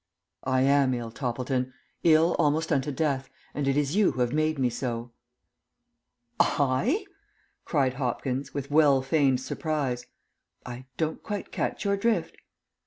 [0.47, 4.57] "I am ill, Toppleton; ill almost unto death, and it is you who have made
[4.57, 5.11] me so."
[6.39, 7.05] "I?"
[7.65, 10.07] cried Hopkins, with well feigned surprise.
[10.65, 12.35] "I don't quite catch your drift."